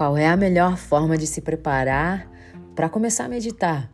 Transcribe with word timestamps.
qual 0.00 0.16
é 0.16 0.26
a 0.26 0.34
melhor 0.34 0.78
forma 0.78 1.14
de 1.18 1.26
se 1.26 1.42
preparar 1.42 2.26
para 2.74 2.88
começar 2.88 3.26
a 3.26 3.28
meditar? 3.28 3.92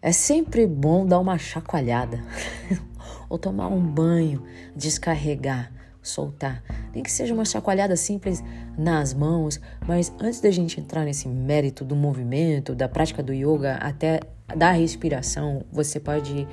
É 0.00 0.12
sempre 0.12 0.68
bom 0.68 1.04
dar 1.04 1.18
uma 1.18 1.36
chacoalhada 1.36 2.22
ou 3.28 3.36
tomar 3.36 3.66
um 3.66 3.80
banho, 3.80 4.40
descarregar, 4.76 5.72
soltar. 6.00 6.62
Nem 6.94 7.02
que 7.02 7.10
seja 7.10 7.34
uma 7.34 7.44
chacoalhada 7.44 7.96
simples 7.96 8.40
nas 8.78 9.12
mãos, 9.12 9.60
mas 9.84 10.12
antes 10.20 10.40
da 10.40 10.48
gente 10.52 10.78
entrar 10.78 11.04
nesse 11.04 11.26
mérito 11.26 11.84
do 11.84 11.96
movimento, 11.96 12.72
da 12.72 12.88
prática 12.88 13.20
do 13.20 13.32
yoga, 13.32 13.78
até 13.78 14.20
da 14.56 14.70
respiração, 14.70 15.64
você 15.72 15.98
pode 15.98 16.46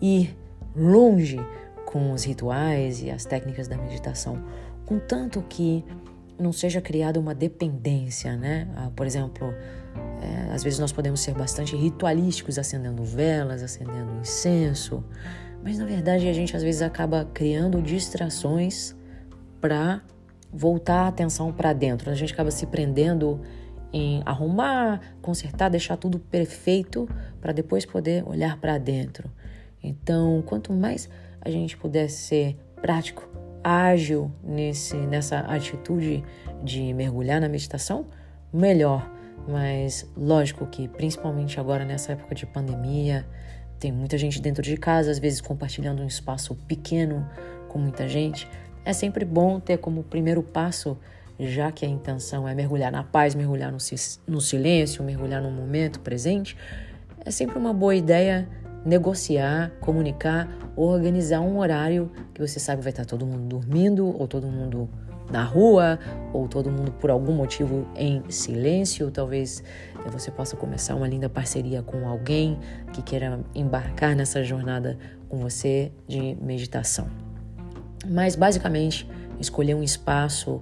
ir 0.00 0.36
longe 0.74 1.38
com 1.86 2.10
os 2.10 2.24
rituais 2.24 3.04
e 3.04 3.08
as 3.08 3.24
técnicas 3.24 3.68
da 3.68 3.76
meditação, 3.76 4.42
contanto 4.84 5.44
que 5.48 5.84
não 6.42 6.52
seja 6.52 6.80
criada 6.80 7.18
uma 7.18 7.34
dependência, 7.34 8.36
né? 8.36 8.68
Ah, 8.76 8.90
por 8.94 9.06
exemplo, 9.06 9.54
é, 10.20 10.52
às 10.52 10.62
vezes 10.62 10.78
nós 10.78 10.92
podemos 10.92 11.20
ser 11.20 11.34
bastante 11.34 11.76
ritualísticos, 11.76 12.58
acendendo 12.58 13.02
velas, 13.04 13.62
acendendo 13.62 14.12
incenso, 14.20 15.04
mas 15.62 15.78
na 15.78 15.84
verdade 15.84 16.28
a 16.28 16.32
gente 16.32 16.56
às 16.56 16.62
vezes 16.62 16.82
acaba 16.82 17.24
criando 17.32 17.80
distrações 17.80 18.94
para 19.60 20.02
voltar 20.52 21.04
a 21.04 21.08
atenção 21.08 21.52
para 21.52 21.72
dentro. 21.72 22.10
A 22.10 22.14
gente 22.14 22.32
acaba 22.32 22.50
se 22.50 22.66
prendendo 22.66 23.40
em 23.92 24.22
arrumar, 24.24 25.00
consertar, 25.20 25.68
deixar 25.68 25.96
tudo 25.96 26.18
perfeito 26.18 27.08
para 27.40 27.52
depois 27.52 27.86
poder 27.86 28.26
olhar 28.26 28.58
para 28.58 28.78
dentro. 28.78 29.30
Então, 29.82 30.42
quanto 30.46 30.72
mais 30.72 31.08
a 31.40 31.50
gente 31.50 31.76
puder 31.76 32.08
ser 32.08 32.56
prático, 32.80 33.28
ágil 33.62 34.30
nesse, 34.42 34.96
nessa 34.96 35.40
atitude 35.40 36.22
de 36.62 36.92
mergulhar 36.94 37.40
na 37.40 37.48
meditação, 37.48 38.06
melhor. 38.52 39.10
Mas 39.48 40.08
lógico 40.16 40.66
que, 40.66 40.88
principalmente 40.88 41.58
agora 41.58 41.84
nessa 41.84 42.12
época 42.12 42.34
de 42.34 42.46
pandemia, 42.46 43.26
tem 43.78 43.90
muita 43.90 44.16
gente 44.16 44.40
dentro 44.40 44.62
de 44.62 44.76
casa, 44.76 45.10
às 45.10 45.18
vezes 45.18 45.40
compartilhando 45.40 46.02
um 46.02 46.06
espaço 46.06 46.54
pequeno 46.54 47.28
com 47.68 47.78
muita 47.78 48.08
gente. 48.08 48.48
É 48.84 48.92
sempre 48.92 49.24
bom 49.24 49.58
ter 49.58 49.78
como 49.78 50.04
primeiro 50.04 50.42
passo, 50.42 50.96
já 51.38 51.72
que 51.72 51.84
a 51.84 51.88
intenção 51.88 52.46
é 52.46 52.54
mergulhar 52.54 52.92
na 52.92 53.02
paz, 53.02 53.34
mergulhar 53.34 53.72
no, 53.72 53.78
no 54.28 54.40
silêncio, 54.40 55.02
mergulhar 55.02 55.42
no 55.42 55.50
momento 55.50 55.98
presente, 56.00 56.56
é 57.24 57.30
sempre 57.30 57.58
uma 57.58 57.72
boa 57.72 57.94
ideia 57.94 58.48
negociar, 58.84 59.72
comunicar, 59.80 60.48
organizar 60.76 61.40
um 61.40 61.58
horário 61.58 62.10
que 62.34 62.40
você 62.40 62.58
sabe 62.58 62.82
vai 62.82 62.90
estar 62.90 63.04
todo 63.04 63.26
mundo 63.26 63.46
dormindo 63.46 64.06
ou 64.06 64.26
todo 64.26 64.46
mundo 64.46 64.88
na 65.30 65.44
rua 65.44 65.98
ou 66.32 66.48
todo 66.48 66.70
mundo 66.70 66.92
por 66.92 67.10
algum 67.10 67.32
motivo 67.32 67.86
em 67.96 68.22
silêncio. 68.28 69.10
Talvez 69.10 69.62
eh, 70.04 70.10
você 70.10 70.30
possa 70.30 70.56
começar 70.56 70.94
uma 70.94 71.08
linda 71.08 71.28
parceria 71.28 71.82
com 71.82 72.06
alguém 72.08 72.58
que 72.92 73.02
queira 73.02 73.40
embarcar 73.54 74.14
nessa 74.14 74.42
jornada 74.42 74.98
com 75.28 75.38
você 75.38 75.92
de 76.06 76.36
meditação. 76.40 77.08
Mas 78.06 78.34
basicamente, 78.34 79.08
escolher 79.38 79.74
um 79.74 79.82
espaço 79.82 80.60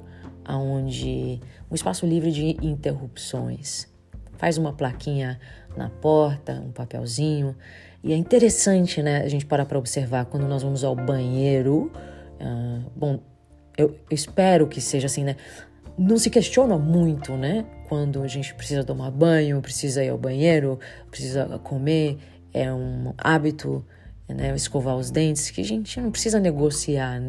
onde 0.49 1.41
um 1.71 1.75
espaço 1.75 2.07
livre 2.07 2.33
de 2.33 2.57
interrupções. 2.63 3.89
Faz 4.37 4.59
uma 4.59 4.73
plaquinha 4.73 5.39
na 5.77 5.89
porta, 5.89 6.55
um 6.55 6.73
papelzinho, 6.73 7.55
e 8.03 8.13
é 8.13 8.17
interessante, 8.17 9.03
né, 9.03 9.23
a 9.23 9.29
gente 9.29 9.45
parar 9.45 9.67
para 9.67 9.79
observar 9.79 10.25
quando 10.25 10.49
nós 10.49 10.63
vamos 10.63 10.83
ao 10.83 10.97
banheiro. 10.97 11.93
Uh, 12.41 12.91
bom, 12.97 13.21
eu, 13.77 13.95
espero 14.11 14.67
que 14.67 14.81
seja 14.81 15.07
assim, 15.07 15.25
né? 15.25 15.37
Não 15.99 16.17
se 16.17 16.31
questiona 16.31 16.79
muito, 16.79 17.37
né? 17.37 17.67
Quando 17.89 18.23
a 18.23 18.27
gente 18.27 18.55
precisa 18.55 18.83
tomar 18.85 19.11
banho, 19.11 19.61
precisa 19.61 20.03
ir 20.03 20.09
ao 20.09 20.17
banheiro, 20.17 20.79
precisa 21.11 21.59
comer, 21.63 22.19
é 22.55 22.73
um 22.73 23.13
hábito, 23.19 23.85
né? 24.27 24.55
Escovar 24.55 24.97
os 24.97 25.11
dentes, 25.11 25.51
que 25.51 25.61
a 25.61 25.65
gente 25.65 26.01
não 26.01 26.11
precisa 26.11 26.41
negociar. 26.41 27.23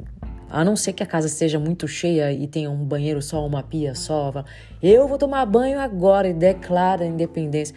A 0.49 0.63
não 0.63 0.77
ser 0.77 0.93
que 0.93 1.03
a 1.03 1.05
casa 1.05 1.27
seja 1.27 1.59
muito 1.59 1.85
cheia 1.87 2.31
e 2.31 2.47
tenha 2.47 2.69
um 2.69 2.83
banheiro 2.85 3.21
só, 3.21 3.45
uma 3.45 3.61
pia 3.61 3.93
só. 3.93 4.45
Eu 4.81 5.05
vou 5.07 5.17
tomar 5.17 5.45
banho 5.45 5.79
agora 5.79 6.29
e 6.29 6.33
declara 6.33 7.03
a 7.03 7.07
independência. 7.07 7.75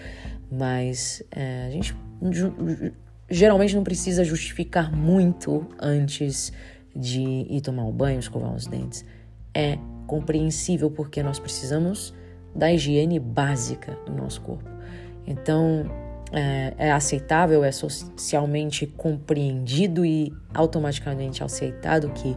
Mas 0.51 1.23
é, 1.33 1.67
a 1.67 1.71
gente 1.71 1.95
geralmente 3.29 3.75
não 3.75 3.85
precisa 3.85 4.25
justificar 4.25 4.93
muito 4.95 5.67
antes 5.79 6.53
de 6.95 7.21
ir 7.23 7.61
tomar 7.61 7.85
um 7.85 7.93
banho, 7.93 8.19
escovar 8.19 8.55
os 8.55 8.67
dentes. 8.67 9.05
É 9.53 9.79
compreensível 10.07 10.91
porque 10.91 11.23
nós 11.23 11.39
precisamos 11.39 12.15
da 12.55 12.73
higiene 12.73 13.19
básica 13.19 13.99
do 14.07 14.13
nosso 14.13 14.41
corpo. 14.41 14.69
Então, 15.27 15.91
é, 16.33 16.75
é, 16.79 16.93
aceitável, 16.93 17.65
é 17.65 17.73
socialmente 17.73 18.87
compreendido 18.87 20.05
e 20.05 20.33
automaticamente 20.53 21.43
aceitado 21.43 22.11
que 22.11 22.37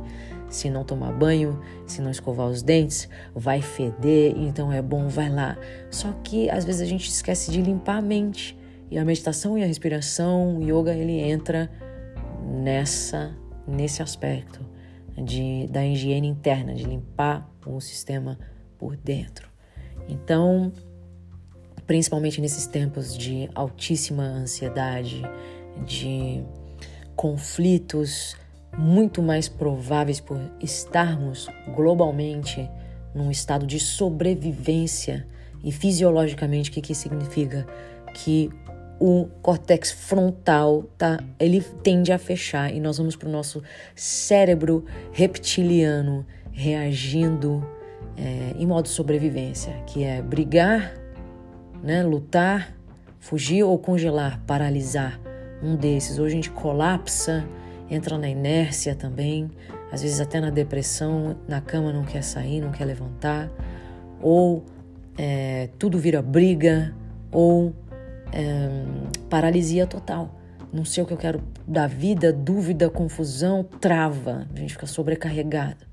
se 0.50 0.70
não 0.70 0.84
tomar 0.84 1.12
banho, 1.12 1.60
se 1.86 2.02
não 2.02 2.10
escovar 2.10 2.48
os 2.48 2.62
dentes, 2.62 3.10
vai 3.36 3.62
feder, 3.62 4.34
então 4.38 4.72
é 4.72 4.82
bom, 4.82 5.08
vai 5.08 5.30
lá. 5.30 5.58
Só 5.92 6.12
que 6.24 6.50
às 6.50 6.64
vezes 6.64 6.82
a 6.82 6.86
gente 6.86 7.10
esquece 7.10 7.52
de 7.52 7.62
limpar 7.62 7.98
a 7.98 8.02
mente. 8.02 8.57
E 8.90 8.98
a 8.98 9.06
meditação 9.06 9.58
e 9.58 9.64
a 9.64 9.66
respiração, 9.66 10.58
o 10.58 10.64
yoga, 10.64 10.94
ele 10.94 11.20
entra 11.20 11.70
nessa 12.44 13.36
nesse 13.68 14.02
aspecto 14.02 14.66
de 15.18 15.68
da 15.68 15.86
higiene 15.86 16.28
interna, 16.28 16.74
de 16.74 16.84
limpar 16.84 17.50
o 17.66 17.82
sistema 17.82 18.40
por 18.78 18.96
dentro. 18.96 19.50
Então, 20.08 20.72
principalmente 21.86 22.40
nesses 22.40 22.66
tempos 22.66 23.18
de 23.18 23.50
altíssima 23.54 24.24
ansiedade, 24.24 25.22
de 25.86 26.44
conflitos 27.16 28.38
muito 28.78 29.22
mais 29.22 29.50
prováveis 29.50 30.20
por 30.20 30.40
estarmos 30.62 31.48
globalmente 31.76 32.70
num 33.14 33.32
estado 33.32 33.66
de 33.66 33.80
sobrevivência 33.80 35.28
e 35.64 35.72
fisiologicamente 35.72 36.70
o 36.70 36.74
que, 36.74 36.82
que 36.82 36.94
significa 36.94 37.66
que 38.14 38.50
o 39.00 39.28
córtex 39.42 39.92
frontal 39.92 40.84
tá, 40.98 41.20
ele 41.40 41.62
tende 41.84 42.12
a 42.12 42.18
fechar 42.18 42.74
e 42.74 42.80
nós 42.80 42.98
vamos 42.98 43.16
para 43.16 43.28
o 43.28 43.32
nosso 43.32 43.62
cérebro 43.96 44.86
reptiliano 45.12 46.26
reagindo 46.52 47.66
é, 48.18 48.54
em 48.58 48.66
modo 48.66 48.88
sobrevivência, 48.88 49.74
que 49.86 50.04
é 50.04 50.22
brigar, 50.22 50.94
né, 51.84 52.02
lutar, 52.02 52.76
fugir 53.20 53.64
ou 53.64 53.78
congelar, 53.78 54.42
paralisar. 54.48 55.20
Um 55.62 55.76
desses. 55.76 56.20
Ou 56.20 56.26
a 56.26 56.30
gente 56.30 56.52
colapsa, 56.52 57.44
entra 57.90 58.16
na 58.18 58.30
inércia 58.30 58.94
também, 58.94 59.50
às 59.92 60.02
vezes 60.04 60.20
até 60.20 60.40
na 60.40 60.50
depressão, 60.50 61.36
na 61.48 61.62
cama 61.62 61.92
não 61.92 62.04
quer 62.04 62.22
sair, 62.22 62.62
não 62.62 62.72
quer 62.72 62.86
levantar, 62.86 63.50
ou 64.22 64.64
é, 65.18 65.70
tudo 65.80 65.98
vira 65.98 66.22
briga, 66.22 66.94
ou 67.32 67.74
paralisia 69.30 69.86
total. 69.88 70.36
Não 70.72 70.84
sei 70.84 71.04
o 71.04 71.06
que 71.06 71.14
eu 71.14 71.18
quero 71.18 71.42
da 71.68 71.88
vida, 71.88 72.32
dúvida, 72.34 72.90
confusão, 72.90 73.64
trava, 73.64 74.48
a 74.54 74.60
gente 74.60 74.74
fica 74.74 74.86
sobrecarregada. 74.86 75.88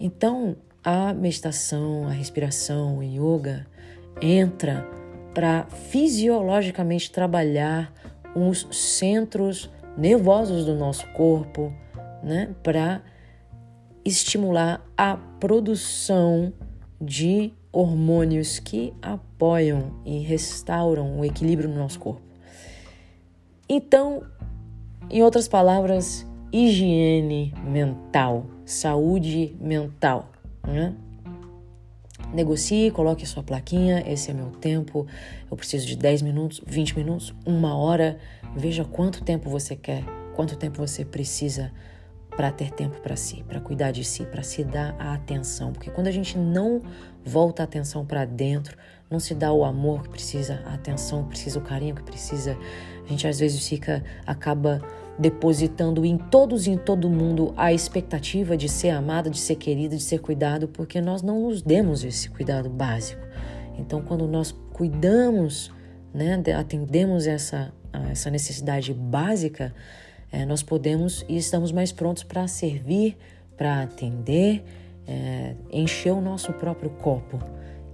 Então, 0.00 0.56
a 0.82 1.12
meditação, 1.12 2.06
a 2.06 2.10
respiração, 2.10 2.98
o 2.98 3.02
yoga 3.02 3.66
entra 4.20 4.88
para 5.34 5.66
fisiologicamente 5.66 7.10
trabalhar 7.10 7.92
os 8.34 8.66
centros 8.72 9.70
nervosos 9.96 10.64
do 10.64 10.74
nosso 10.74 11.06
corpo, 11.08 11.72
né, 12.22 12.54
para 12.62 13.02
estimular 14.04 14.84
a 14.96 15.16
produção 15.16 16.52
de 17.00 17.52
hormônios 17.72 18.58
que 18.58 18.92
apoiam 19.02 19.92
e 20.04 20.18
restauram 20.20 21.18
o 21.18 21.24
equilíbrio 21.24 21.68
no 21.68 21.76
nosso 21.76 21.98
corpo. 21.98 22.22
Então, 23.68 24.22
em 25.10 25.22
outras 25.22 25.46
palavras, 25.46 26.26
higiene 26.52 27.54
mental, 27.64 28.46
saúde 28.64 29.56
mental. 29.60 30.30
Né? 30.66 30.94
Negocie, 32.32 32.90
coloque 32.90 33.24
a 33.24 33.26
sua 33.26 33.42
plaquinha, 33.42 34.02
esse 34.06 34.30
é 34.30 34.34
meu 34.34 34.50
tempo, 34.50 35.06
eu 35.50 35.56
preciso 35.56 35.86
de 35.86 35.96
10 35.96 36.22
minutos, 36.22 36.60
20 36.66 36.96
minutos, 36.96 37.34
uma 37.46 37.76
hora. 37.76 38.18
Veja 38.56 38.84
quanto 38.84 39.22
tempo 39.22 39.48
você 39.48 39.76
quer, 39.76 40.04
quanto 40.34 40.56
tempo 40.56 40.78
você 40.78 41.04
precisa 41.04 41.72
para 42.38 42.52
ter 42.52 42.70
tempo 42.70 43.00
para 43.00 43.16
si, 43.16 43.42
para 43.48 43.58
cuidar 43.58 43.90
de 43.90 44.04
si, 44.04 44.24
para 44.24 44.44
se 44.44 44.62
dar 44.62 44.94
a 44.96 45.12
atenção. 45.12 45.72
Porque 45.72 45.90
quando 45.90 46.06
a 46.06 46.12
gente 46.12 46.38
não 46.38 46.80
volta 47.24 47.64
a 47.64 47.64
atenção 47.64 48.06
para 48.06 48.24
dentro, 48.24 48.78
não 49.10 49.18
se 49.18 49.34
dá 49.34 49.52
o 49.52 49.64
amor 49.64 50.04
que 50.04 50.10
precisa, 50.10 50.62
a 50.64 50.74
atenção 50.74 51.24
que 51.24 51.30
precisa, 51.30 51.58
o 51.58 51.62
carinho 51.62 51.96
que 51.96 52.02
precisa, 52.04 52.56
a 53.04 53.08
gente 53.08 53.26
às 53.26 53.40
vezes 53.40 53.68
fica, 53.68 54.04
acaba 54.24 54.80
depositando 55.18 56.04
em 56.04 56.16
todos 56.16 56.68
e 56.68 56.70
em 56.70 56.78
todo 56.78 57.10
mundo 57.10 57.52
a 57.56 57.72
expectativa 57.72 58.56
de 58.56 58.68
ser 58.68 58.90
amada, 58.90 59.28
de 59.28 59.38
ser 59.38 59.56
querida, 59.56 59.96
de 59.96 60.02
ser 60.04 60.20
cuidado, 60.20 60.68
porque 60.68 61.00
nós 61.00 61.22
não 61.22 61.40
nos 61.40 61.60
demos 61.60 62.04
esse 62.04 62.30
cuidado 62.30 62.70
básico. 62.70 63.26
Então, 63.76 64.00
quando 64.00 64.28
nós 64.28 64.52
cuidamos, 64.72 65.72
né, 66.14 66.40
atendemos 66.56 67.26
essa, 67.26 67.74
essa 68.12 68.30
necessidade 68.30 68.94
básica, 68.94 69.74
é, 70.30 70.44
nós 70.44 70.62
podemos 70.62 71.24
e 71.28 71.36
estamos 71.36 71.72
mais 71.72 71.92
prontos 71.92 72.22
para 72.22 72.46
servir, 72.46 73.16
para 73.56 73.82
atender, 73.82 74.64
é, 75.06 75.54
encher 75.72 76.12
o 76.12 76.20
nosso 76.20 76.52
próprio 76.52 76.90
copo 76.90 77.38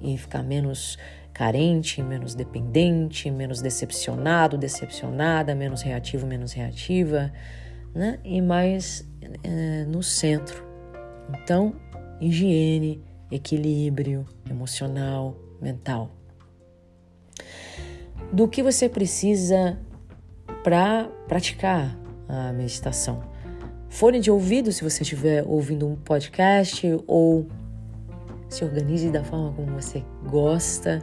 e 0.02 0.18
ficar 0.18 0.42
menos 0.42 0.98
carente, 1.32 2.02
menos 2.02 2.34
dependente, 2.34 3.30
menos 3.30 3.60
decepcionado, 3.60 4.58
decepcionada, 4.58 5.54
menos 5.54 5.82
reativo, 5.82 6.26
menos 6.26 6.52
reativa, 6.52 7.32
né? 7.94 8.18
E 8.24 8.40
mais 8.40 9.08
é, 9.42 9.84
no 9.84 10.02
centro. 10.02 10.64
Então, 11.30 11.74
higiene, 12.20 13.02
equilíbrio 13.30 14.26
emocional, 14.48 15.36
mental. 15.60 16.10
Do 18.32 18.48
que 18.48 18.62
você 18.62 18.88
precisa 18.88 19.78
para 20.62 21.08
praticar 21.26 22.03
a 22.28 22.52
meditação? 22.52 23.22
Fone 23.88 24.18
de 24.18 24.30
ouvido, 24.30 24.72
se 24.72 24.82
você 24.82 25.02
estiver 25.02 25.44
ouvindo 25.46 25.86
um 25.86 25.94
podcast, 25.94 26.84
ou 27.06 27.46
se 28.48 28.64
organize 28.64 29.10
da 29.10 29.22
forma 29.22 29.52
como 29.52 29.68
você 29.72 30.04
gosta, 30.28 31.00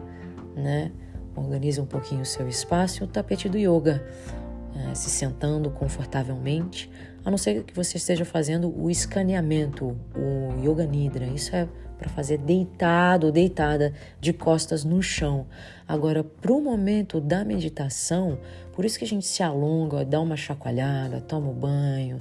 né? 0.56 0.91
Organize 1.35 1.79
um 1.79 1.85
pouquinho 1.85 2.21
o 2.21 2.25
seu 2.25 2.47
espaço 2.47 3.01
e 3.01 3.06
o 3.06 3.07
tapete 3.07 3.47
do 3.47 3.57
yoga, 3.57 4.03
é, 4.75 4.94
se 4.94 5.09
sentando 5.09 5.69
confortavelmente, 5.69 6.91
a 7.24 7.31
não 7.31 7.38
ser 7.38 7.63
que 7.63 7.74
você 7.74 7.97
esteja 7.97 8.25
fazendo 8.25 8.74
o 8.77 8.89
escaneamento, 8.89 9.95
o 10.15 10.62
yoga 10.62 10.85
nidra. 10.85 11.25
Isso 11.25 11.56
é 11.56 11.67
para 12.01 12.09
fazer 12.09 12.39
deitado 12.39 13.27
ou 13.27 13.31
deitada 13.31 13.94
de 14.19 14.33
costas 14.33 14.83
no 14.83 15.03
chão. 15.03 15.45
Agora, 15.88 16.24
para 16.24 16.51
o 16.51 16.59
momento 16.59 17.21
da 17.21 17.45
meditação, 17.45 18.39
por 18.74 18.83
isso 18.83 18.98
que 18.98 19.06
a 19.06 19.07
gente 19.07 19.27
se 19.27 19.44
alonga, 19.44 20.03
dá 20.03 20.19
uma 20.19 20.36
chacoalhada, 20.36 21.21
toma 21.21 21.50
um 21.50 21.53
banho, 21.53 22.19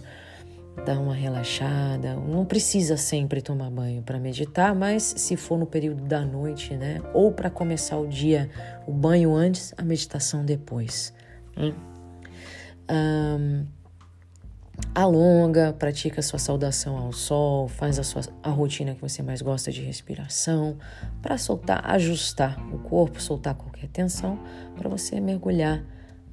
dá 0.84 1.00
uma 1.00 1.14
relaxada. 1.14 2.14
Não 2.14 2.44
precisa 2.44 2.98
sempre 2.98 3.40
tomar 3.40 3.70
banho 3.70 4.02
para 4.02 4.18
meditar, 4.18 4.74
mas 4.74 5.02
se 5.02 5.34
for 5.34 5.58
no 5.58 5.64
período 5.64 6.02
da 6.02 6.20
noite, 6.20 6.76
né? 6.76 7.00
Ou 7.14 7.32
para 7.32 7.48
começar 7.48 7.96
o 7.96 8.06
dia, 8.06 8.50
o 8.86 8.92
banho 8.92 9.34
antes, 9.34 9.72
a 9.78 9.82
meditação 9.82 10.44
depois. 10.44 11.14
Hein? 11.56 11.74
Um, 12.90 13.64
alonga, 14.94 15.74
pratica 15.78 16.20
a 16.20 16.22
sua 16.22 16.38
saudação 16.38 16.96
ao 16.96 17.12
sol, 17.12 17.68
faz 17.68 17.98
a 17.98 18.02
sua 18.02 18.22
a 18.42 18.50
rotina 18.50 18.94
que 18.94 19.00
você 19.00 19.22
mais 19.22 19.40
gosta 19.40 19.70
de 19.70 19.82
respiração, 19.82 20.76
para 21.22 21.38
soltar, 21.38 21.82
ajustar 21.90 22.58
o 22.72 22.78
corpo, 22.78 23.20
soltar 23.20 23.54
qualquer 23.54 23.88
tensão, 23.88 24.38
para 24.76 24.88
você 24.88 25.20
mergulhar 25.20 25.84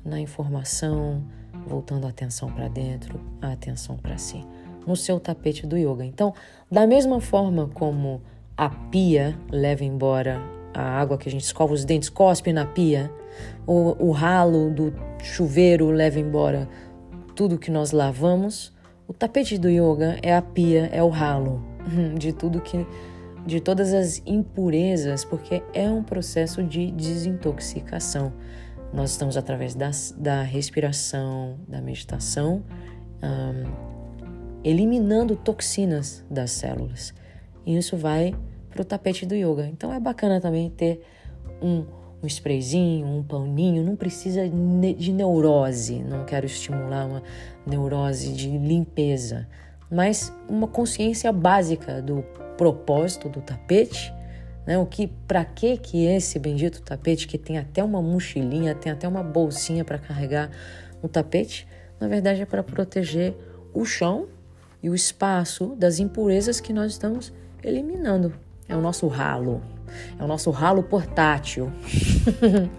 na 0.03 0.19
informação, 0.19 1.23
voltando 1.67 2.07
a 2.07 2.09
atenção 2.09 2.51
para 2.51 2.67
dentro, 2.67 3.19
a 3.41 3.51
atenção 3.51 3.97
para 3.97 4.17
si, 4.17 4.43
no 4.85 4.95
seu 4.95 5.19
tapete 5.19 5.67
do 5.67 5.77
yoga. 5.77 6.05
Então, 6.05 6.33
da 6.71 6.87
mesma 6.87 7.19
forma 7.19 7.69
como 7.73 8.21
a 8.55 8.69
pia 8.69 9.37
leva 9.51 9.83
embora 9.83 10.41
a 10.73 10.81
água 10.81 11.17
que 11.17 11.27
a 11.27 11.31
gente 11.31 11.43
escova 11.43 11.73
os 11.73 11.83
dentes, 11.83 12.09
cospe 12.09 12.53
na 12.53 12.65
pia, 12.65 13.11
o, 13.65 14.07
o 14.07 14.11
ralo 14.11 14.69
do 14.69 14.93
chuveiro 15.21 15.89
leva 15.89 16.19
embora 16.19 16.67
tudo 17.37 17.59
que 17.59 17.69
nós 17.69 17.91
lavamos, 17.91 18.73
o 19.07 19.13
tapete 19.13 19.59
do 19.59 19.69
yoga 19.69 20.17
é 20.23 20.35
a 20.35 20.41
pia, 20.41 20.89
é 20.91 21.03
o 21.03 21.09
ralo 21.09 21.63
de 22.17 22.33
tudo 22.33 22.59
que 22.59 22.85
de 23.45 23.61
todas 23.61 23.93
as 23.93 24.21
impurezas, 24.25 25.23
porque 25.23 25.63
é 25.73 25.89
um 25.89 26.03
processo 26.03 26.61
de 26.61 26.91
desintoxicação. 26.91 28.33
Nós 28.91 29.11
estamos 29.11 29.37
através 29.37 29.73
das, 29.73 30.13
da 30.17 30.41
respiração, 30.41 31.57
da 31.65 31.79
meditação, 31.79 32.61
um, 33.23 34.59
eliminando 34.65 35.37
toxinas 35.37 36.25
das 36.29 36.51
células. 36.51 37.13
E 37.65 37.77
isso 37.77 37.95
vai 37.95 38.35
para 38.69 38.81
o 38.81 38.85
tapete 38.85 39.25
do 39.25 39.33
yoga. 39.33 39.65
Então 39.67 39.93
é 39.93 39.99
bacana 39.99 40.41
também 40.41 40.69
ter 40.69 41.01
um 41.61 41.85
um 42.21 42.27
sprayzinho, 42.27 43.05
um 43.05 43.23
paninho, 43.23 43.83
não 43.83 43.95
precisa 43.95 44.41
de 44.47 45.11
neurose, 45.11 45.99
não 45.99 46.25
quero 46.25 46.45
estimular 46.45 47.05
uma 47.05 47.23
neurose 47.65 48.33
de 48.33 48.49
limpeza, 48.49 49.47
mas 49.89 50.33
uma 50.49 50.67
consciência 50.67 51.31
básica 51.31 52.01
do 52.01 52.23
propósito 52.57 53.29
do 53.29 53.41
tapete, 53.41 54.13
né? 54.65 54.77
O 54.77 54.85
que, 54.85 55.07
para 55.07 55.45
que 55.45 55.77
que 55.77 56.05
esse 56.05 56.37
bendito 56.37 56.81
tapete 56.81 57.27
que 57.27 57.37
tem 57.37 57.57
até 57.57 57.83
uma 57.83 58.01
mochilinha, 58.01 58.75
tem 58.75 58.91
até 58.91 59.07
uma 59.07 59.23
bolsinha 59.23 59.85
para 59.85 59.97
carregar 59.97 60.51
o 61.01 61.07
tapete, 61.07 61.67
na 61.99 62.07
verdade 62.07 62.41
é 62.41 62.45
para 62.45 62.61
proteger 62.61 63.33
o 63.73 63.85
chão 63.85 64.27
e 64.83 64.89
o 64.89 64.95
espaço 64.95 65.75
das 65.77 65.99
impurezas 65.99 66.59
que 66.59 66.73
nós 66.73 66.91
estamos 66.91 67.31
eliminando. 67.63 68.33
É 68.67 68.75
o 68.75 68.81
nosso 68.81 69.07
ralo. 69.07 69.61
É 70.19 70.23
o 70.23 70.27
nosso 70.27 70.51
ralo 70.51 70.83
portátil. 70.83 71.71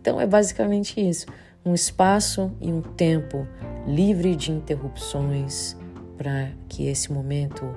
então 0.00 0.20
é 0.20 0.26
basicamente 0.26 1.00
isso: 1.00 1.26
um 1.64 1.74
espaço 1.74 2.52
e 2.60 2.72
um 2.72 2.80
tempo 2.80 3.46
livre 3.86 4.36
de 4.36 4.52
interrupções 4.52 5.76
para 6.16 6.50
que 6.68 6.86
esse 6.86 7.12
momento 7.12 7.74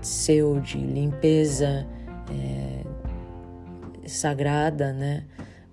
seu 0.00 0.60
de 0.60 0.78
limpeza 0.78 1.86
é, 2.30 4.08
sagrada, 4.08 4.92
né? 4.92 5.24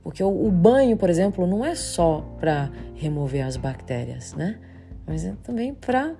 Porque 0.04 0.24
o, 0.24 0.46
o, 0.46 0.50
banho, 0.50 0.98
por 0.98 1.10
exemplo, 1.10 1.46
não 1.46 1.64
é 1.64 1.76
só 1.76 2.26
para 2.40 2.72
remover 2.96 3.46
as 3.46 3.56
bactérias, 3.56 4.34
né? 4.34 4.58
Mas 5.06 5.26
é 5.26 5.34
também 5.44 5.74
para 5.74 6.16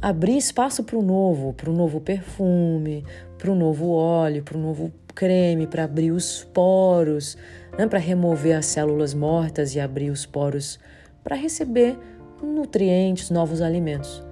abrir 0.00 0.36
espaço 0.36 0.84
para 0.84 0.96
o 0.96 1.02
novo, 1.02 1.52
para 1.52 1.70
o 1.70 1.72
novo 1.72 2.00
perfume, 2.00 3.04
para 3.38 3.50
o 3.50 3.54
novo 3.54 3.90
óleo, 3.90 4.42
para 4.42 4.56
o 4.56 4.60
novo 4.60 4.92
creme 5.16 5.66
para 5.66 5.84
abrir 5.84 6.12
os 6.12 6.44
poros, 6.44 7.36
né, 7.78 7.86
para 7.86 7.98
remover 7.98 8.56
as 8.56 8.66
células 8.66 9.14
mortas 9.14 9.74
e 9.74 9.80
abrir 9.80 10.10
os 10.10 10.24
poros 10.26 10.78
para 11.22 11.36
receber 11.36 11.98
nutrientes, 12.42 13.30
novos 13.30 13.60
alimentos. 13.60 14.22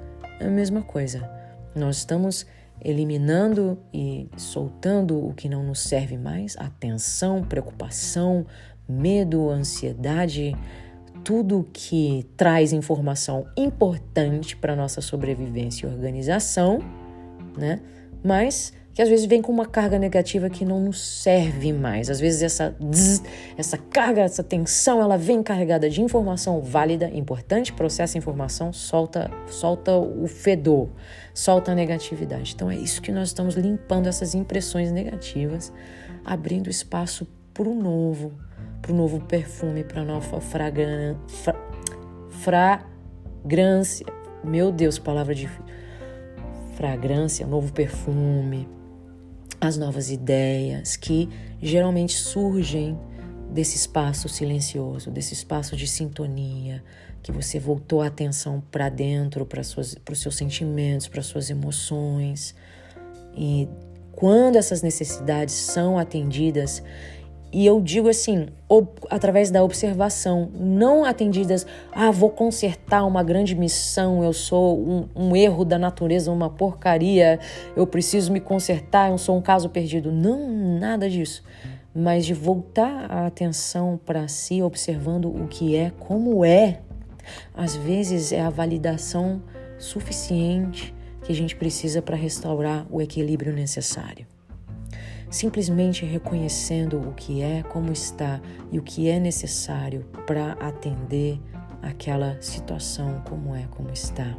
É 0.41 0.47
a 0.47 0.51
mesma 0.51 0.83
coisa. 0.83 1.29
Nós 1.75 1.99
estamos 1.99 2.47
eliminando 2.81 3.79
e 3.93 4.29
soltando 4.37 5.27
o 5.27 5.33
que 5.33 5.49
não 5.49 5.63
nos 5.63 5.81
serve 5.81 6.17
mais, 6.17 6.57
atenção, 6.59 7.43
preocupação, 7.43 8.47
medo, 8.89 9.49
ansiedade, 9.49 10.55
tudo 11.25 11.67
que 11.73 12.27
traz 12.37 12.73
informação 12.73 13.47
importante 13.57 14.57
para 14.57 14.77
nossa 14.77 15.01
sobrevivência 15.01 15.87
e 15.87 15.91
organização, 15.91 16.81
né? 17.57 17.81
Mas 18.23 18.73
que 18.95 19.03
às 19.03 19.09
vezes 19.09 19.27
vem 19.27 19.43
com 19.43 19.51
uma 19.51 19.67
carga 19.67 19.99
negativa 19.99 20.49
que 20.49 20.65
não 20.65 20.81
nos 20.81 21.01
serve 21.01 21.73
mais. 21.73 22.09
Às 22.09 22.21
vezes 22.21 22.43
essa 22.43 22.77
essa 23.59 23.77
carga, 23.77 24.23
essa 24.23 24.45
tensão, 24.45 25.01
ela 25.01 25.19
vem 25.19 25.43
carregada 25.43 25.91
de 25.91 26.01
informação 26.01 26.63
válida, 26.63 27.11
importante, 27.13 27.73
processa 27.73 28.17
a 28.17 28.19
informação, 28.19 28.73
solta, 28.73 29.29
solta 29.49 29.97
o 29.97 30.29
fedor, 30.29 30.89
solta 31.35 31.73
a 31.73 31.75
negatividade. 31.75 32.53
Então 32.55 32.71
é 32.71 32.77
isso 32.77 33.03
que 33.03 33.11
nós 33.11 33.29
estamos 33.29 33.57
limpando 33.57 34.07
essas 34.07 34.35
impressões 34.35 34.93
negativas, 34.93 35.73
abrindo 36.25 36.71
espaço 36.71 37.27
para 37.53 37.69
o 37.69 37.75
novo, 37.75 38.33
para 38.81 38.93
o 38.93 38.95
novo 38.95 39.19
perfume, 39.21 39.83
para 39.83 40.03
a 40.03 40.05
nova 40.05 40.41
fragrância, 40.41 41.19
fra, 41.27 41.57
fragrância. 42.31 44.07
Meu 44.45 44.71
Deus, 44.71 44.99
palavra 45.01 45.35
difícil. 45.35 45.65
Fragrância, 46.77 47.47
novo 47.47 47.73
perfume, 47.73 48.69
as 49.67 49.77
novas 49.77 50.11
ideias 50.11 50.97
que 50.97 51.29
geralmente 51.61 52.15
surgem 52.15 52.99
desse 53.51 53.77
espaço 53.77 54.29
silencioso, 54.29 55.11
desse 55.11 55.33
espaço 55.33 55.77
de 55.77 55.87
sintonia, 55.87 56.83
que 57.23 57.31
você 57.33 57.59
voltou 57.59 58.03
a 58.03 58.09
atenção 58.09 58.63
para 58.71 58.89
dentro, 58.89 59.47
para 59.47 59.61
os 59.61 60.21
seus 60.21 60.37
sentimentos, 60.37 61.09
para 61.09 61.23
suas 61.23 61.49
emoções. 61.51 62.55
E 63.37 63.69
quando 64.13 64.57
essas 64.57 64.83
necessidades 64.83 65.55
são 65.55 65.99
atendidas, 65.99 66.83
e 67.55 67.65
eu 67.65 67.81
digo 67.81 68.09
assim, 68.09 68.49
através 69.09 69.49
da 69.49 69.63
observação, 69.63 70.51
não 70.59 71.05
atendidas, 71.05 71.65
ah, 71.93 72.11
vou 72.11 72.29
consertar 72.29 73.07
uma 73.07 73.23
grande 73.23 73.55
missão, 73.55 74.25
eu 74.25 74.33
sou 74.33 74.77
um, 74.77 75.09
um, 75.15 75.37
erro 75.37 75.65
da 75.65 75.79
natureza, 75.79 76.33
uma 76.33 76.51
porcaria, 76.51 77.39
eu 77.77 77.87
preciso 77.87 78.33
me 78.33 78.41
consertar, 78.41 79.13
eu 79.13 79.19
sou 79.19 79.37
um 79.37 79.41
caso 79.41 79.69
perdido. 79.69 80.11
Não, 80.11 80.51
nada 80.81 81.09
disso. 81.09 81.45
Mas 81.95 82.27
de 82.27 82.35
voltar 82.35 83.07
a 83.09 83.27
atenção 83.29 84.01
para 84.05 84.27
si, 84.27 84.61
observando 84.61 85.27
o 85.27 85.47
que 85.47 85.77
é, 85.77 85.93
como 86.01 86.45
é. 86.45 86.81
Às 87.55 87.77
vezes 87.77 88.33
é 88.33 88.41
a 88.41 88.51
validação 88.51 89.41
suficiente 89.79 90.93
que 91.23 91.31
a 91.31 91.37
gente 91.37 91.55
precisa 91.55 92.03
para 92.03 92.17
restaurar 92.17 92.85
o 92.91 93.01
equilíbrio 93.01 93.53
necessário. 93.53 94.34
Simplesmente 95.31 96.05
reconhecendo 96.05 97.01
o 97.01 97.13
que 97.13 97.43
é, 97.43 97.63
como 97.63 97.93
está 97.93 98.41
e 98.71 98.79
o 98.79 98.83
que 98.83 99.09
é 99.09 99.19
necessário 99.19 100.05
para 100.27 100.53
atender 100.53 101.41
aquela 101.83 102.41
situação 102.41 103.23
como 103.29 103.55
é, 103.55 103.67
como 103.71 103.91
está. 103.91 104.37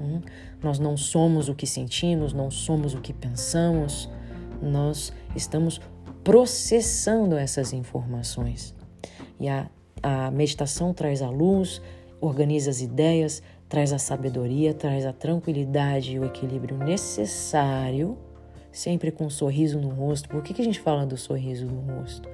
Hum? 0.00 0.20
Nós 0.62 0.78
não 0.78 0.96
somos 0.96 1.48
o 1.48 1.54
que 1.54 1.66
sentimos, 1.66 2.32
não 2.32 2.50
somos 2.50 2.94
o 2.94 3.00
que 3.00 3.12
pensamos, 3.12 4.10
nós 4.62 5.12
estamos 5.34 5.80
processando 6.22 7.36
essas 7.36 7.72
informações. 7.72 8.74
E 9.38 9.48
a, 9.48 9.68
a 10.02 10.30
meditação 10.30 10.92
traz 10.92 11.22
a 11.22 11.30
luz, 11.30 11.80
organiza 12.20 12.70
as 12.70 12.80
ideias, 12.80 13.42
traz 13.68 13.92
a 13.92 13.98
sabedoria, 13.98 14.72
traz 14.72 15.04
a 15.04 15.12
tranquilidade 15.12 16.12
e 16.12 16.18
o 16.18 16.24
equilíbrio 16.24 16.76
necessário, 16.76 18.16
sempre 18.76 19.10
com 19.10 19.24
um 19.24 19.30
sorriso 19.30 19.80
no 19.80 19.88
rosto. 19.88 20.28
Por 20.28 20.42
que, 20.42 20.52
que 20.52 20.60
a 20.60 20.64
gente 20.64 20.78
fala 20.78 21.06
do 21.06 21.16
sorriso 21.16 21.64
no 21.64 21.80
rosto? 21.94 22.28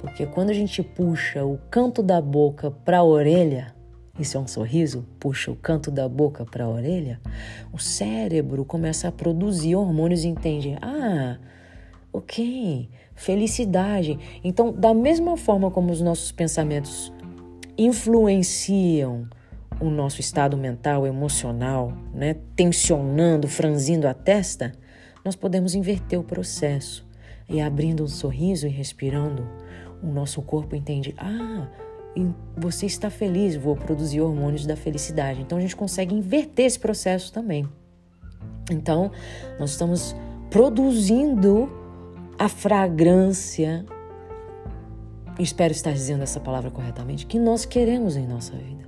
Porque 0.00 0.26
quando 0.26 0.50
a 0.50 0.52
gente 0.52 0.82
puxa 0.82 1.44
o 1.44 1.56
canto 1.70 2.02
da 2.02 2.20
boca 2.20 2.70
para 2.70 2.98
a 2.98 3.04
orelha, 3.04 3.74
isso 4.18 4.36
é 4.36 4.40
um 4.40 4.46
sorriso, 4.48 5.06
puxa 5.20 5.52
o 5.52 5.56
canto 5.56 5.90
da 5.90 6.08
boca 6.08 6.44
para 6.44 6.64
a 6.64 6.68
orelha, 6.68 7.20
o 7.72 7.78
cérebro 7.78 8.64
começa 8.64 9.06
a 9.06 9.12
produzir 9.12 9.76
hormônios 9.76 10.24
e 10.24 10.28
entende: 10.28 10.76
ah, 10.82 11.38
ok, 12.12 12.88
felicidade. 13.14 14.18
Então, 14.42 14.72
da 14.72 14.92
mesma 14.92 15.36
forma 15.36 15.70
como 15.70 15.92
os 15.92 16.00
nossos 16.00 16.32
pensamentos 16.32 17.12
influenciam 17.76 19.28
o 19.80 19.90
nosso 19.90 20.20
estado 20.20 20.56
mental, 20.56 21.06
emocional, 21.06 21.92
né, 22.12 22.34
tensionando, 22.56 23.46
franzindo 23.46 24.08
a 24.08 24.14
testa, 24.14 24.72
nós 25.28 25.36
podemos 25.36 25.74
inverter 25.74 26.18
o 26.18 26.24
processo. 26.24 27.06
E 27.50 27.60
abrindo 27.60 28.02
um 28.02 28.08
sorriso 28.08 28.66
e 28.66 28.70
respirando, 28.70 29.46
o 30.02 30.06
nosso 30.06 30.40
corpo 30.40 30.74
entende: 30.74 31.14
ah, 31.18 31.68
você 32.56 32.86
está 32.86 33.10
feliz, 33.10 33.54
vou 33.54 33.76
produzir 33.76 34.22
hormônios 34.22 34.64
da 34.64 34.74
felicidade. 34.74 35.42
Então 35.42 35.58
a 35.58 35.60
gente 35.60 35.76
consegue 35.76 36.14
inverter 36.14 36.64
esse 36.64 36.78
processo 36.78 37.30
também. 37.32 37.68
Então, 38.70 39.10
nós 39.58 39.70
estamos 39.70 40.16
produzindo 40.50 41.70
a 42.38 42.48
fragrância, 42.48 43.84
espero 45.38 45.72
estar 45.72 45.92
dizendo 45.92 46.22
essa 46.22 46.40
palavra 46.40 46.70
corretamente, 46.70 47.26
que 47.26 47.38
nós 47.38 47.64
queremos 47.64 48.16
em 48.16 48.26
nossa 48.26 48.54
vida 48.56 48.86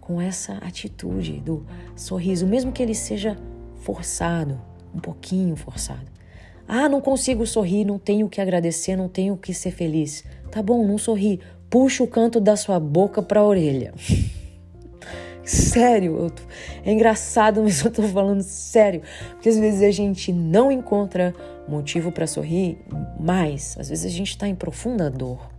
com 0.00 0.18
essa 0.18 0.54
atitude 0.54 1.40
do 1.40 1.66
sorriso, 1.94 2.46
mesmo 2.46 2.72
que 2.72 2.82
ele 2.82 2.94
seja 2.94 3.36
forçado, 3.76 4.58
um 4.94 4.98
pouquinho 4.98 5.56
forçado. 5.56 6.06
Ah, 6.66 6.88
não 6.88 7.00
consigo 7.00 7.46
sorrir, 7.46 7.84
não 7.84 7.98
tenho 7.98 8.26
o 8.26 8.28
que 8.28 8.40
agradecer, 8.40 8.94
não 8.94 9.08
tenho 9.08 9.34
o 9.34 9.38
que 9.38 9.54
ser 9.54 9.70
feliz. 9.70 10.22
Tá 10.50 10.62
bom, 10.62 10.86
não 10.86 10.98
sorri. 10.98 11.40
Puxa 11.70 12.04
o 12.04 12.06
canto 12.06 12.40
da 12.40 12.56
sua 12.56 12.78
boca 12.78 13.22
para 13.22 13.40
a 13.40 13.44
orelha. 13.44 13.94
sério, 15.44 16.30
tô... 16.30 16.42
é 16.84 16.92
engraçado, 16.92 17.62
mas 17.64 17.82
eu 17.82 17.90
tô 17.90 18.02
falando 18.02 18.42
sério. 18.42 19.02
Porque 19.30 19.48
às 19.48 19.58
vezes 19.58 19.82
a 19.82 19.90
gente 19.90 20.30
não 20.32 20.70
encontra 20.70 21.34
motivo 21.66 22.12
para 22.12 22.26
sorrir, 22.26 22.78
mas 23.18 23.76
às 23.78 23.88
vezes 23.88 24.04
a 24.04 24.14
gente 24.14 24.30
está 24.30 24.46
em 24.46 24.54
profunda 24.54 25.10
dor. 25.10 25.50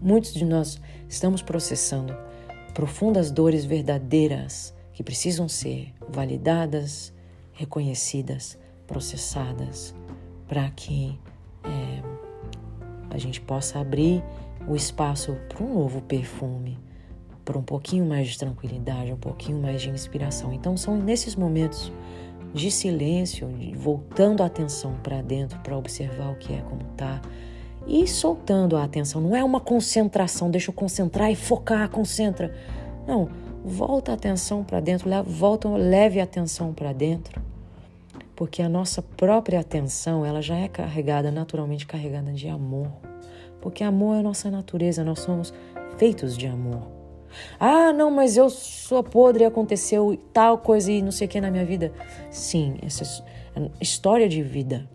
Muitos 0.00 0.32
de 0.32 0.44
nós 0.44 0.80
estamos 1.08 1.42
processando 1.42 2.16
profundas 2.72 3.30
dores 3.30 3.64
verdadeiras 3.64 4.72
que 4.92 5.02
precisam 5.02 5.48
ser 5.48 5.92
validadas, 6.08 7.12
reconhecidas, 7.52 8.58
processadas, 8.92 9.94
para 10.46 10.68
que 10.70 11.18
é, 11.64 12.02
a 13.08 13.16
gente 13.16 13.40
possa 13.40 13.80
abrir 13.80 14.22
o 14.68 14.76
espaço 14.76 15.34
para 15.48 15.64
um 15.64 15.72
novo 15.72 16.02
perfume, 16.02 16.78
para 17.42 17.58
um 17.58 17.62
pouquinho 17.62 18.04
mais 18.04 18.28
de 18.28 18.38
tranquilidade, 18.38 19.10
um 19.10 19.16
pouquinho 19.16 19.60
mais 19.60 19.80
de 19.80 19.88
inspiração. 19.88 20.52
Então, 20.52 20.76
são 20.76 20.94
nesses 20.94 21.34
momentos 21.34 21.90
de 22.52 22.70
silêncio, 22.70 23.48
de 23.48 23.74
voltando 23.74 24.42
a 24.42 24.46
atenção 24.46 24.94
para 25.02 25.22
dentro 25.22 25.58
para 25.60 25.76
observar 25.76 26.30
o 26.30 26.36
que 26.36 26.52
é, 26.52 26.60
como 26.60 26.82
está 26.92 27.18
e 27.86 28.06
soltando 28.06 28.76
a 28.76 28.84
atenção. 28.84 29.22
Não 29.22 29.34
é 29.34 29.42
uma 29.42 29.58
concentração, 29.58 30.50
deixa 30.50 30.70
eu 30.70 30.74
concentrar 30.74 31.30
e 31.30 31.34
focar, 31.34 31.88
concentra. 31.88 32.54
Não, 33.08 33.30
volta 33.64 34.12
a 34.12 34.14
atenção 34.14 34.62
para 34.62 34.80
dentro, 34.80 35.08
volta, 35.24 35.66
leve 35.70 36.20
a 36.20 36.24
atenção 36.24 36.74
para 36.74 36.92
dentro, 36.92 37.40
porque 38.42 38.60
a 38.60 38.68
nossa 38.68 39.00
própria 39.00 39.60
atenção 39.60 40.26
ela 40.26 40.42
já 40.42 40.56
é 40.56 40.66
carregada, 40.66 41.30
naturalmente 41.30 41.86
carregada 41.86 42.32
de 42.32 42.48
amor, 42.48 42.90
porque 43.60 43.84
amor 43.84 44.16
é 44.16 44.18
a 44.18 44.22
nossa 44.24 44.50
natureza, 44.50 45.04
nós 45.04 45.20
somos 45.20 45.54
feitos 45.96 46.36
de 46.36 46.48
amor. 46.48 46.82
Ah, 47.60 47.92
não, 47.92 48.10
mas 48.10 48.36
eu 48.36 48.50
sou 48.50 49.00
podre, 49.00 49.44
aconteceu 49.44 50.18
tal 50.32 50.58
coisa 50.58 50.90
e 50.90 51.00
não 51.00 51.12
sei 51.12 51.28
o 51.28 51.30
que 51.30 51.40
na 51.40 51.52
minha 51.52 51.64
vida. 51.64 51.92
Sim, 52.32 52.78
essa 52.82 53.24
é 53.54 53.70
história 53.80 54.28
de 54.28 54.42
vida 54.42 54.88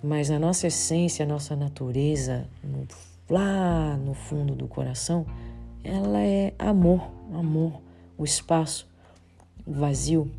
mas 0.00 0.30
a 0.30 0.38
nossa 0.38 0.68
essência, 0.68 1.24
a 1.24 1.28
nossa 1.28 1.56
natureza, 1.56 2.46
no, 2.62 2.86
lá 3.28 3.96
no 3.96 4.14
fundo 4.14 4.54
do 4.54 4.68
coração, 4.68 5.26
ela 5.82 6.20
é 6.20 6.54
amor, 6.60 7.10
amor, 7.32 7.80
o 8.16 8.24
espaço 8.24 8.86
vazio. 9.66 10.30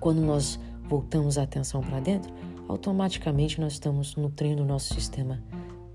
Quando 0.00 0.22
nós 0.22 0.58
voltamos 0.88 1.38
a 1.38 1.42
atenção 1.42 1.80
para 1.80 2.00
dentro, 2.00 2.32
automaticamente 2.66 3.60
nós 3.60 3.74
estamos 3.74 4.16
nutrindo 4.16 4.62
o 4.62 4.66
nosso 4.66 4.94
sistema 4.94 5.42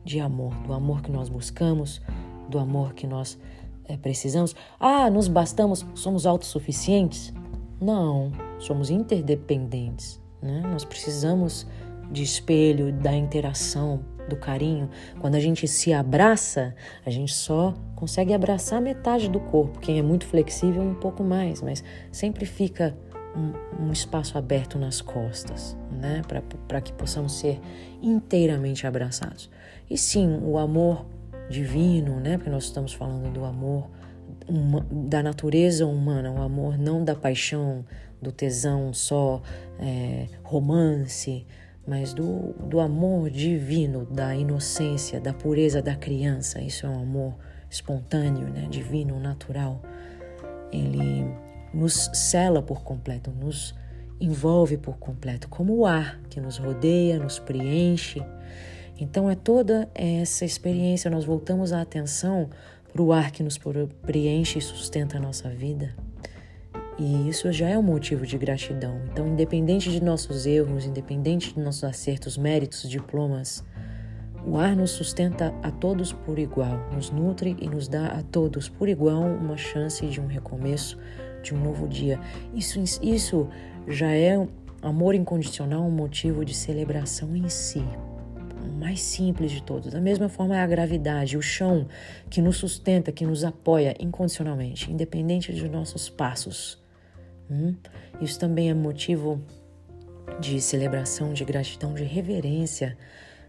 de 0.03 0.19
amor, 0.19 0.53
do 0.67 0.73
amor 0.73 1.01
que 1.01 1.11
nós 1.11 1.29
buscamos, 1.29 2.01
do 2.49 2.59
amor 2.59 2.93
que 2.93 3.07
nós 3.07 3.39
é, 3.85 3.97
precisamos. 3.97 4.55
Ah, 4.79 5.09
nos 5.09 5.27
bastamos, 5.27 5.85
somos 5.95 6.25
autossuficientes? 6.25 7.33
Não, 7.81 8.31
somos 8.59 8.89
interdependentes. 8.89 10.21
Né? 10.41 10.61
Nós 10.71 10.85
precisamos 10.85 11.65
de 12.11 12.21
espelho, 12.21 12.91
da 12.91 13.15
interação, 13.15 14.05
do 14.29 14.35
carinho. 14.35 14.89
Quando 15.19 15.35
a 15.35 15.39
gente 15.39 15.67
se 15.67 15.91
abraça, 15.91 16.75
a 17.05 17.09
gente 17.09 17.33
só 17.33 17.73
consegue 17.95 18.33
abraçar 18.33 18.81
metade 18.81 19.29
do 19.29 19.39
corpo. 19.39 19.79
Quem 19.79 19.99
é 19.99 20.01
muito 20.01 20.25
flexível, 20.25 20.81
um 20.81 20.95
pouco 20.95 21.23
mais, 21.23 21.61
mas 21.61 21.83
sempre 22.11 22.45
fica 22.45 22.95
um, 23.35 23.91
espaço 23.91 24.37
aberto 24.37 24.77
nas 24.77 25.01
costas, 25.01 25.77
né? 25.91 26.21
Para 26.67 26.81
que 26.81 26.93
possamos 26.93 27.33
ser 27.33 27.59
inteiramente 28.01 28.85
abraçados. 28.85 29.49
E 29.89 29.97
sim, 29.97 30.39
o 30.43 30.57
amor 30.57 31.05
divino, 31.49 32.19
né? 32.19 32.37
Porque 32.37 32.49
nós 32.49 32.65
estamos 32.65 32.93
falando 32.93 33.31
do 33.31 33.43
amor 33.43 33.89
uma, 34.47 34.85
da 34.91 35.21
natureza 35.21 35.85
humana, 35.85 36.31
o 36.31 36.41
amor 36.41 36.77
não 36.77 37.03
da 37.03 37.15
paixão, 37.15 37.85
do 38.21 38.31
tesão 38.31 38.93
só, 38.93 39.41
é, 39.79 40.27
romance, 40.43 41.45
mas 41.85 42.13
do, 42.13 42.53
do 42.67 42.79
amor 42.79 43.29
divino, 43.29 44.05
da 44.05 44.35
inocência, 44.35 45.19
da 45.19 45.33
pureza 45.33 45.81
da 45.81 45.95
criança. 45.95 46.61
Isso 46.61 46.85
é 46.85 46.89
um 46.89 47.01
amor 47.01 47.35
espontâneo, 47.69 48.47
né? 48.47 48.67
divino, 48.69 49.19
natural. 49.19 49.81
Ele 50.71 51.25
nos 51.73 52.09
cela 52.13 52.61
por 52.61 52.83
completo, 52.83 53.31
nos 53.31 53.75
envolve 54.19 54.77
por 54.77 54.97
completo, 54.97 55.49
como 55.49 55.75
o 55.75 55.85
ar 55.85 56.19
que 56.29 56.39
nos 56.39 56.57
rodeia, 56.57 57.19
nos 57.19 57.39
preenche. 57.39 58.23
Então 58.99 59.29
é 59.29 59.35
toda 59.35 59.89
essa 59.93 60.45
experiência, 60.45 61.09
nós 61.09 61.25
voltamos 61.25 61.73
a 61.73 61.81
atenção 61.81 62.49
para 62.91 63.01
o 63.01 63.11
ar 63.11 63.31
que 63.31 63.41
nos 63.41 63.59
preenche 64.03 64.59
e 64.59 64.61
sustenta 64.61 65.17
a 65.17 65.19
nossa 65.19 65.49
vida. 65.49 65.95
E 66.97 67.27
isso 67.27 67.51
já 67.51 67.67
é 67.67 67.77
um 67.77 67.81
motivo 67.81 68.25
de 68.25 68.37
gratidão. 68.37 69.01
Então, 69.11 69.27
independente 69.27 69.89
de 69.89 70.01
nossos 70.01 70.45
erros, 70.45 70.85
independente 70.85 71.53
de 71.53 71.59
nossos 71.59 71.83
acertos, 71.83 72.37
méritos, 72.37 72.87
diplomas, 72.87 73.63
o 74.45 74.57
ar 74.57 74.75
nos 74.75 74.91
sustenta 74.91 75.53
a 75.63 75.71
todos 75.71 76.13
por 76.13 76.37
igual, 76.37 76.77
nos 76.93 77.09
nutre 77.09 77.55
e 77.59 77.67
nos 77.67 77.87
dá 77.87 78.07
a 78.07 78.21
todos 78.21 78.69
por 78.69 78.87
igual 78.87 79.23
uma 79.23 79.57
chance 79.57 80.05
de 80.05 80.21
um 80.21 80.27
recomeço, 80.27 80.99
de 81.43 81.53
um 81.53 81.59
novo 81.59 81.87
dia. 81.87 82.19
Isso, 82.55 82.79
isso 83.01 83.47
já 83.87 84.11
é 84.11 84.35
amor 84.81 85.13
incondicional, 85.13 85.83
um 85.83 85.91
motivo 85.91 86.43
de 86.43 86.53
celebração 86.53 87.35
em 87.35 87.47
si. 87.49 87.83
O 88.63 88.79
mais 88.79 89.01
simples 89.01 89.51
de 89.51 89.61
todos. 89.61 89.91
Da 89.91 90.01
mesma 90.01 90.29
forma, 90.29 90.55
é 90.55 90.61
a 90.61 90.67
gravidade, 90.67 91.37
o 91.37 91.41
chão 91.41 91.85
que 92.29 92.41
nos 92.41 92.57
sustenta, 92.57 93.11
que 93.11 93.25
nos 93.25 93.43
apoia 93.43 93.93
incondicionalmente, 93.99 94.91
independente 94.91 95.53
de 95.53 95.69
nossos 95.69 96.09
passos. 96.09 96.81
Hum? 97.51 97.75
Isso 98.21 98.39
também 98.39 98.69
é 98.69 98.73
motivo 98.73 99.41
de 100.39 100.59
celebração, 100.61 101.33
de 101.33 101.43
gratidão, 101.43 101.93
de 101.93 102.03
reverência, 102.03 102.97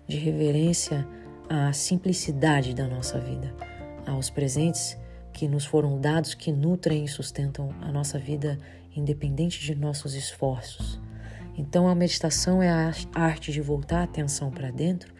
de 0.06 0.16
reverência 0.16 1.06
à 1.48 1.72
simplicidade 1.72 2.74
da 2.74 2.86
nossa 2.86 3.18
vida, 3.20 3.54
aos 4.06 4.30
presentes 4.30 4.98
que 5.34 5.48
nos 5.48 5.66
foram 5.66 6.00
dados, 6.00 6.32
que 6.32 6.52
nutrem 6.52 7.04
e 7.04 7.08
sustentam 7.08 7.74
a 7.82 7.90
nossa 7.90 8.18
vida 8.18 8.58
independente 8.96 9.60
de 9.60 9.74
nossos 9.74 10.14
esforços. 10.14 11.00
Então 11.58 11.88
a 11.88 11.94
meditação 11.94 12.62
é 12.62 12.70
a 12.70 12.92
arte 13.12 13.52
de 13.52 13.60
voltar 13.60 14.00
a 14.00 14.04
atenção 14.04 14.50
para 14.50 14.70
dentro 14.70 15.12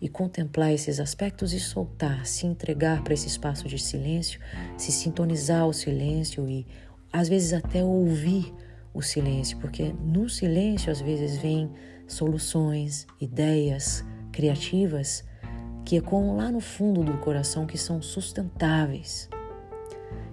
e 0.00 0.08
contemplar 0.08 0.72
esses 0.72 1.00
aspectos 1.00 1.52
e 1.54 1.60
soltar, 1.60 2.26
se 2.26 2.46
entregar 2.46 3.02
para 3.02 3.14
esse 3.14 3.26
espaço 3.26 3.66
de 3.66 3.78
silêncio, 3.78 4.38
se 4.76 4.92
sintonizar 4.92 5.62
ao 5.62 5.72
silêncio 5.72 6.48
e 6.48 6.66
às 7.12 7.28
vezes 7.28 7.52
até 7.52 7.82
ouvir 7.82 8.52
o 8.92 9.00
silêncio, 9.00 9.58
porque 9.58 9.94
no 10.04 10.28
silêncio 10.28 10.92
às 10.92 11.00
vezes 11.00 11.38
vem 11.38 11.70
soluções, 12.06 13.06
ideias 13.18 14.04
criativas 14.32 15.24
que 15.84 15.96
ecoam 15.96 16.36
lá 16.36 16.50
no 16.50 16.60
fundo 16.60 17.02
do 17.02 17.16
coração 17.18 17.66
que 17.66 17.78
são 17.78 18.02
sustentáveis. 18.02 19.30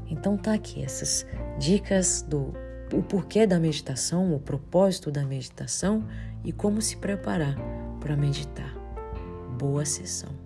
Então 0.10 0.38
tá 0.38 0.54
aqui 0.54 0.84
essas 0.84 1.26
dicas 1.58 2.22
do 2.28 2.54
o 2.92 3.04
porquê 3.04 3.46
da 3.46 3.60
meditação, 3.60 4.34
o 4.34 4.40
propósito 4.40 5.12
da 5.12 5.24
meditação 5.24 6.04
e 6.44 6.52
como 6.52 6.82
se 6.82 6.98
preparar 6.98 7.56
para 8.00 8.16
meditar. 8.18 8.74
Boa 9.60 9.86
sessão. 9.86 10.39